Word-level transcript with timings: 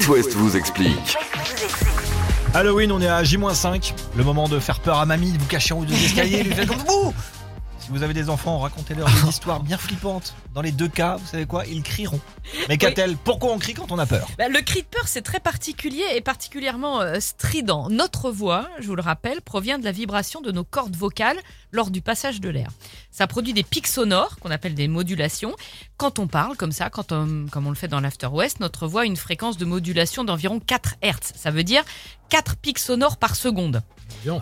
West 0.00 0.32
vous 0.34 0.56
explique. 0.56 1.16
Halloween, 2.54 2.92
on 2.92 3.00
est 3.00 3.08
à 3.08 3.22
J-5. 3.22 3.92
Le 4.16 4.24
moment 4.24 4.48
de 4.48 4.58
faire 4.58 4.80
peur 4.80 4.98
à 4.98 5.06
mamie, 5.06 5.32
de 5.32 5.38
vous 5.38 5.46
cacher 5.46 5.74
en 5.74 5.80
haut 5.80 5.84
des 5.84 6.02
escaliers, 6.04 6.42
lui 6.42 6.54
faire 6.54 6.66
comme 6.66 6.82
vous. 6.88 7.12
Si 7.82 7.90
vous 7.90 8.04
avez 8.04 8.14
des 8.14 8.30
enfants, 8.30 8.60
racontez-leur 8.60 9.08
des 9.10 9.28
histoires 9.28 9.60
bien 9.60 9.76
flippantes. 9.76 10.36
Dans 10.54 10.62
les 10.62 10.70
deux 10.70 10.86
cas, 10.86 11.16
vous 11.16 11.26
savez 11.26 11.46
quoi? 11.46 11.66
Ils 11.66 11.82
crieront. 11.82 12.20
Mais 12.68 12.78
qu'a-t-elle 12.78 13.16
Pourquoi 13.16 13.50
on 13.50 13.58
crie 13.58 13.74
quand 13.74 13.90
on 13.90 13.98
a 13.98 14.06
peur? 14.06 14.28
Bah, 14.38 14.48
le 14.48 14.60
cri 14.60 14.82
de 14.82 14.86
peur, 14.86 15.08
c'est 15.08 15.22
très 15.22 15.40
particulier 15.40 16.04
et 16.14 16.20
particulièrement 16.20 17.00
euh, 17.00 17.18
strident. 17.18 17.88
Notre 17.90 18.30
voix, 18.30 18.68
je 18.78 18.86
vous 18.86 18.94
le 18.94 19.02
rappelle, 19.02 19.40
provient 19.40 19.80
de 19.80 19.84
la 19.84 19.90
vibration 19.90 20.40
de 20.40 20.52
nos 20.52 20.62
cordes 20.62 20.94
vocales 20.94 21.38
lors 21.72 21.90
du 21.90 22.02
passage 22.02 22.40
de 22.40 22.50
l'air. 22.50 22.68
Ça 23.10 23.26
produit 23.26 23.52
des 23.52 23.64
pics 23.64 23.88
sonores 23.88 24.38
qu'on 24.38 24.52
appelle 24.52 24.74
des 24.74 24.86
modulations. 24.86 25.56
Quand 25.96 26.20
on 26.20 26.28
parle 26.28 26.56
comme 26.56 26.72
ça, 26.72 26.88
quand 26.88 27.10
on, 27.10 27.46
comme 27.50 27.66
on 27.66 27.70
le 27.70 27.76
fait 27.76 27.88
dans 27.88 28.00
l'After 28.00 28.28
West, 28.28 28.60
notre 28.60 28.86
voix 28.86 29.02
a 29.02 29.06
une 29.06 29.16
fréquence 29.16 29.56
de 29.56 29.64
modulation 29.64 30.22
d'environ 30.22 30.60
4 30.60 30.98
Hz. 31.02 31.32
Ça 31.34 31.50
veut 31.50 31.64
dire 31.64 31.82
4 32.28 32.54
pics 32.58 32.78
sonores 32.78 33.16
par 33.16 33.34
seconde. 33.34 33.82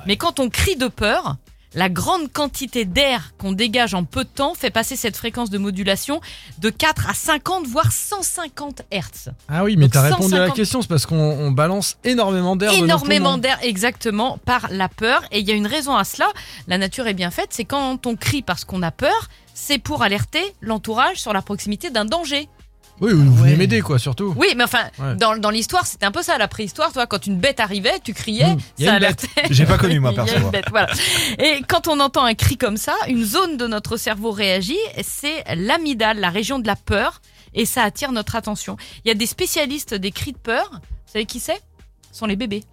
Mais 0.06 0.18
quand 0.18 0.40
on 0.40 0.50
crie 0.50 0.76
de 0.76 0.88
peur, 0.88 1.36
la 1.74 1.88
grande 1.88 2.32
quantité 2.32 2.84
d'air 2.84 3.32
qu'on 3.38 3.52
dégage 3.52 3.94
en 3.94 4.04
peu 4.04 4.24
de 4.24 4.28
temps 4.28 4.54
fait 4.54 4.70
passer 4.70 4.96
cette 4.96 5.16
fréquence 5.16 5.50
de 5.50 5.58
modulation 5.58 6.20
de 6.58 6.70
4 6.70 7.08
à 7.08 7.14
50 7.14 7.66
voire 7.66 7.92
150 7.92 8.82
Hz. 8.92 9.30
Ah 9.48 9.64
oui, 9.64 9.76
mais 9.76 9.88
t'as 9.88 10.02
répondu 10.02 10.34
à 10.34 10.38
la 10.38 10.44
150 10.46 10.56
question, 10.56 10.82
c'est 10.82 10.88
parce 10.88 11.06
qu'on 11.06 11.16
on 11.16 11.50
balance 11.50 11.96
énormément 12.04 12.56
d'air. 12.56 12.72
Énormément 12.72 13.38
d'air, 13.38 13.58
exactement, 13.62 14.38
par 14.44 14.68
la 14.70 14.88
peur. 14.88 15.22
Et 15.30 15.40
il 15.40 15.48
y 15.48 15.52
a 15.52 15.54
une 15.54 15.66
raison 15.66 15.94
à 15.94 16.04
cela. 16.04 16.26
La 16.66 16.78
nature 16.78 17.06
est 17.06 17.14
bien 17.14 17.30
faite. 17.30 17.48
C'est 17.50 17.64
quand 17.64 18.06
on 18.06 18.16
crie 18.16 18.42
parce 18.42 18.64
qu'on 18.64 18.82
a 18.82 18.90
peur, 18.90 19.28
c'est 19.54 19.78
pour 19.78 20.02
alerter 20.02 20.54
l'entourage 20.60 21.18
sur 21.18 21.32
la 21.32 21.42
proximité 21.42 21.90
d'un 21.90 22.04
danger. 22.04 22.48
Oui, 23.00 23.12
vous 23.12 23.34
venez 23.34 23.52
Ouais. 23.52 23.56
m'aider, 23.56 23.80
quoi, 23.80 23.98
surtout. 23.98 24.34
Oui, 24.36 24.48
mais 24.56 24.64
enfin, 24.64 24.84
Ouais. 24.98 25.16
dans, 25.16 25.36
dans 25.38 25.50
l'histoire, 25.50 25.86
c'était 25.86 26.04
un 26.06 26.10
peu 26.12 26.22
ça, 26.22 26.36
la 26.38 26.48
préhistoire. 26.48 26.92
Toi, 26.92 27.06
quand 27.06 27.26
une 27.26 27.38
bête 27.38 27.60
arrivait, 27.60 27.98
tu 28.04 28.12
criais, 28.14 28.54
Mmh, 28.54 28.84
ça 28.84 28.94
alertait. 28.94 29.28
J'ai 29.50 29.64
pas 29.66 29.78
connu, 29.78 30.00
moi, 30.00 30.12
perso. 30.12 30.36
une 30.36 30.50
bête, 30.50 30.66
voilà. 30.70 30.88
Et 31.38 31.62
quand 31.68 31.88
on 31.88 31.98
entend 32.00 32.24
un 32.24 32.34
cri 32.34 32.56
comme 32.58 32.76
ça, 32.76 32.94
une 33.08 33.24
zone 33.24 33.56
de 33.56 33.66
notre 33.66 33.96
cerveau 33.96 34.30
réagit, 34.32 34.78
c'est 35.02 35.44
l'amygdale, 35.56 36.20
la 36.20 36.30
région 36.30 36.58
de 36.58 36.66
la 36.66 36.76
peur, 36.76 37.20
et 37.54 37.64
ça 37.66 37.82
attire 37.84 38.12
notre 38.12 38.36
attention. 38.36 38.76
Il 39.04 39.08
y 39.08 39.10
a 39.10 39.14
des 39.14 39.26
spécialistes 39.26 39.94
des 39.94 40.10
cris 40.12 40.32
de 40.32 40.38
peur. 40.38 40.70
Vous 40.72 41.12
savez 41.12 41.24
qui 41.26 41.40
c'est? 41.40 41.60
Ce 42.12 42.18
sont 42.18 42.26
les 42.26 42.36
bébés. 42.36 42.64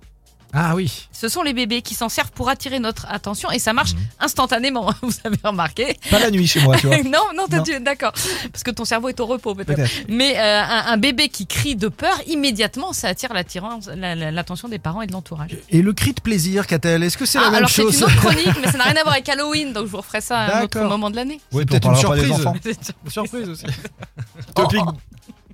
Ah 0.54 0.76
oui. 0.76 1.08
Ce 1.12 1.28
sont 1.28 1.44
les 1.44 1.54
bébés 1.54 1.82
qui 1.82 1.94
s'en 1.94 2.10
servent 2.10 2.32
pour 2.32 2.50
attirer 2.50 2.80
notre 2.80 3.06
attention 3.10 3.52
et 3.52 3.60
ça 3.60 3.74
marche 3.74 3.94
Mhm. 3.94 4.00
instantanément. 4.22 4.90
Vous 5.02 5.14
avez 5.24 5.38
remarqué 5.44 5.98
Pas 6.10 6.20
la 6.20 6.32
nuit 6.32 6.48
chez 6.48 6.62
moi, 6.62 6.78
tu 6.78 6.88
vois. 6.88 6.98
Non, 7.04 7.20
non, 7.36 7.46
t'as 7.50 7.58
Non. 7.58 7.64
dû- 7.64 7.80
d'accord. 7.80 8.14
Parce 8.52 8.64
que 8.64 8.72
ton 8.72 8.86
cerveau 8.86 9.10
est 9.10 9.20
au 9.20 9.26
repos 9.26 9.54
peut-être. 9.56 9.82
Mais 10.08 10.38
euh, 10.38 10.62
un, 10.64 10.86
un 10.94 10.98
bébé 10.98 11.30
qui 11.30 11.48
crie 11.48 11.76
de 11.76 11.90
peur, 11.90 12.14
immédiatement, 12.28 12.94
ça 12.94 13.10
attire 13.10 13.34
la- 13.34 14.16
la- 14.16 14.32
l'attention 14.32 14.68
des 14.70 14.80
parents 14.80 15.02
et 15.02 15.08
de 15.08 15.12
l'entourage. 15.12 15.58
Et 15.70 15.82
le 15.82 15.94
cri 15.94 16.14
de 16.14 16.22
plaisir, 16.22 16.66
qu'a-t-elle 16.66 17.04
Est-ce 17.04 17.18
que 17.18 17.26
c'est 17.26 17.40
la 17.40 17.48
Ah, 17.48 17.50
même 17.52 17.58
alors 17.58 17.70
c'est 17.70 17.82
chose 17.82 17.98
une 17.98 18.04
autre 18.06 18.16
chronique, 18.22 18.58
mais 18.62 18.72
ça 18.72 18.78
n'a 18.78 18.86
rien 18.86 18.96
à 18.96 19.04
voir 19.04 19.14
avec 19.16 19.28
Halloween, 19.30 19.74
donc 19.74 19.86
je 19.86 19.92
vous 19.92 19.98
referai 19.98 20.22
ça 20.22 20.40
à 20.40 20.60
un 20.60 20.64
autre 20.64 20.80
moment 20.82 21.10
de 21.10 21.16
l'année. 21.18 21.40
Oui, 21.52 21.66
peut-être 21.66 21.88
une 21.90 21.96
surprise. 21.96 22.46
Une 23.06 23.12
surprise 23.12 23.50
aussi. 23.50 23.66
Topic, 24.56 24.82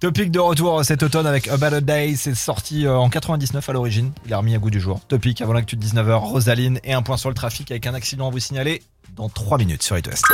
Topic 0.03 0.31
de 0.31 0.39
retour 0.39 0.83
cet 0.83 1.01
automne 1.01 1.25
avec 1.25 1.47
A 1.47 1.55
Better 1.55 1.79
Day. 1.79 2.15
C'est 2.17 2.35
sorti 2.35 2.85
euh, 2.85 2.97
en 2.97 3.09
99 3.09 3.69
à 3.69 3.71
l'origine. 3.71 4.11
Il 4.25 4.33
a 4.33 4.37
remis 4.37 4.53
à 4.53 4.57
goût 4.57 4.69
du 4.69 4.81
jour. 4.81 4.99
Topic 5.07 5.39
avant 5.39 5.53
l'actu 5.53 5.77
de 5.77 5.85
19h. 5.85 6.15
Rosaline 6.15 6.77
et 6.83 6.91
un 6.91 7.01
point 7.01 7.15
sur 7.15 7.29
le 7.29 7.35
trafic 7.35 7.71
avec 7.71 7.87
un 7.87 7.93
accident 7.93 8.27
à 8.27 8.29
vous 8.29 8.39
signaler 8.39 8.83
dans 9.15 9.29
3 9.29 9.57
minutes 9.57 9.81
sur 9.81 9.97
It 9.97 10.05
West. 10.05 10.25